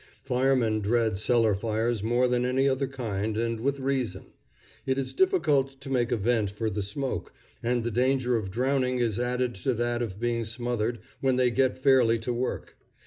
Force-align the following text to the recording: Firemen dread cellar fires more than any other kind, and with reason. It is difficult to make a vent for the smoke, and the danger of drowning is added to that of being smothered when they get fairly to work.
Firemen 0.23 0.79
dread 0.79 1.19
cellar 1.19 1.53
fires 1.53 2.01
more 2.01 2.27
than 2.27 2.43
any 2.43 2.67
other 2.67 2.87
kind, 2.87 3.37
and 3.37 3.59
with 3.59 3.79
reason. 3.79 4.33
It 4.87 4.97
is 4.97 5.13
difficult 5.13 5.79
to 5.79 5.91
make 5.91 6.11
a 6.11 6.17
vent 6.17 6.49
for 6.49 6.71
the 6.71 6.81
smoke, 6.81 7.33
and 7.61 7.83
the 7.83 7.91
danger 7.91 8.35
of 8.35 8.49
drowning 8.49 8.97
is 8.97 9.19
added 9.19 9.53
to 9.57 9.75
that 9.75 10.01
of 10.01 10.19
being 10.19 10.43
smothered 10.43 11.01
when 11.19 11.35
they 11.35 11.51
get 11.51 11.77
fairly 11.83 12.17
to 12.17 12.33
work. 12.33 12.77